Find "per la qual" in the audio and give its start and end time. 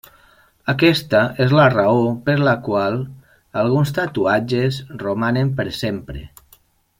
2.29-2.97